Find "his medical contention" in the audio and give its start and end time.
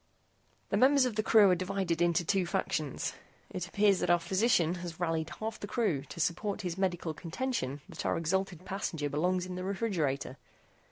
6.61-7.81